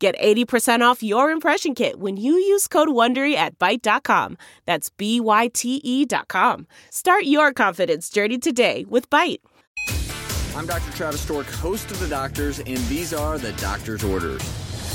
Get 0.00 0.18
80% 0.18 0.80
off 0.80 1.02
your 1.02 1.30
impression 1.30 1.74
kit 1.74 2.00
when 2.00 2.16
you 2.16 2.32
use 2.32 2.66
code 2.66 2.88
WONDERY 2.88 3.34
at 3.34 3.58
Byte.com. 3.58 4.38
That's 4.64 4.88
B-Y-T-E 4.88 6.06
dot 6.06 6.28
com. 6.28 6.66
Start 6.88 7.24
your 7.24 7.52
confidence 7.52 8.08
journey 8.08 8.38
today 8.38 8.86
with 8.88 9.10
Byte. 9.10 9.40
I'm 10.56 10.66
Dr. 10.66 10.90
Travis 10.92 11.20
Stork, 11.20 11.46
host 11.46 11.90
of 11.90 12.00
The 12.00 12.08
Doctors, 12.08 12.60
and 12.60 12.78
these 12.88 13.12
are 13.12 13.36
The 13.36 13.52
Doctor's 13.52 14.02
Orders. 14.02 14.40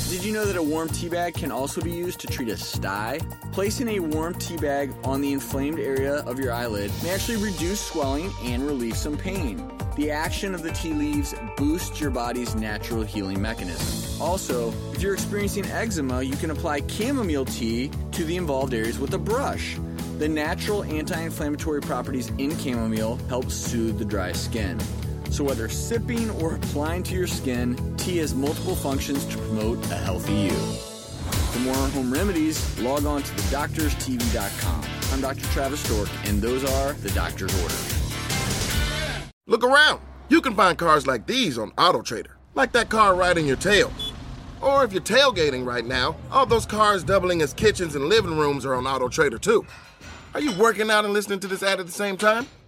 Did 0.09 0.23
you 0.23 0.33
know 0.33 0.45
that 0.45 0.55
a 0.55 0.61
warm 0.61 0.87
tea 0.89 1.09
bag 1.09 1.33
can 1.33 1.51
also 1.51 1.81
be 1.81 1.89
used 1.89 2.19
to 2.19 2.27
treat 2.27 2.49
a 2.49 2.57
sty? 2.57 3.19
Placing 3.51 3.87
a 3.89 3.99
warm 3.99 4.35
tea 4.35 4.55
bag 4.55 4.93
on 5.03 5.19
the 5.19 5.33
inflamed 5.33 5.79
area 5.79 6.17
of 6.27 6.39
your 6.39 6.53
eyelid 6.53 6.91
may 7.01 7.09
actually 7.09 7.37
reduce 7.37 7.81
swelling 7.81 8.31
and 8.43 8.67
relieve 8.67 8.95
some 8.95 9.17
pain. 9.17 9.67
The 9.95 10.11
action 10.11 10.53
of 10.53 10.61
the 10.61 10.71
tea 10.73 10.93
leaves 10.93 11.33
boosts 11.57 11.99
your 11.99 12.11
body's 12.11 12.53
natural 12.53 13.01
healing 13.01 13.41
mechanism. 13.41 14.21
Also, 14.21 14.71
if 14.93 15.01
you're 15.01 15.15
experiencing 15.15 15.65
eczema, 15.65 16.21
you 16.21 16.35
can 16.35 16.51
apply 16.51 16.81
chamomile 16.87 17.45
tea 17.45 17.89
to 18.11 18.23
the 18.25 18.37
involved 18.37 18.75
areas 18.75 18.99
with 18.99 19.15
a 19.15 19.19
brush. 19.19 19.79
The 20.19 20.29
natural 20.29 20.83
anti 20.83 21.19
inflammatory 21.19 21.81
properties 21.81 22.29
in 22.37 22.55
chamomile 22.59 23.15
help 23.27 23.49
soothe 23.49 23.97
the 23.97 24.05
dry 24.05 24.33
skin. 24.33 24.79
So, 25.29 25.43
whether 25.43 25.67
sipping 25.69 26.29
or 26.41 26.55
applying 26.55 27.03
to 27.03 27.15
your 27.15 27.27
skin, 27.27 27.75
tea 27.97 28.17
has 28.17 28.33
multiple 28.33 28.75
functions 28.75 29.25
to 29.25 29.37
promote 29.37 29.83
a 29.91 29.95
healthy 29.95 30.33
you. 30.33 30.85
For 31.51 31.59
more 31.59 31.75
home 31.75 32.11
remedies, 32.11 32.79
log 32.79 33.05
on 33.05 33.23
to 33.23 33.31
thedoctorstv.com. 33.33 34.85
I'm 35.13 35.21
Dr. 35.21 35.45
Travis 35.51 35.79
Stork, 35.79 36.09
and 36.25 36.41
those 36.41 36.63
are 36.63 36.93
the 36.93 37.09
doctor's 37.11 37.53
orders. 37.61 37.95
Look 39.47 39.63
around. 39.63 40.01
You 40.27 40.41
can 40.41 40.55
find 40.55 40.77
cars 40.77 41.05
like 41.05 41.27
these 41.27 41.57
on 41.57 41.71
AutoTrader, 41.71 42.31
like 42.55 42.71
that 42.71 42.89
car 42.89 43.15
right 43.15 43.37
in 43.37 43.45
your 43.45 43.57
tail. 43.57 43.91
Or 44.61 44.83
if 44.83 44.91
you're 44.91 45.01
tailgating 45.01 45.65
right 45.65 45.85
now, 45.85 46.15
all 46.31 46.45
those 46.45 46.65
cars 46.65 47.03
doubling 47.03 47.41
as 47.41 47.53
kitchens 47.53 47.95
and 47.95 48.05
living 48.05 48.37
rooms 48.37 48.65
are 48.65 48.73
on 48.73 48.85
AutoTrader 48.85 49.39
too. 49.39 49.65
Are 50.33 50.41
you 50.41 50.51
working 50.53 50.89
out 50.89 51.05
and 51.05 51.13
listening 51.13 51.39
to 51.41 51.47
this 51.47 51.63
ad 51.63 51.79
at 51.79 51.85
the 51.85 51.91
same 51.91 52.17
time? 52.17 52.47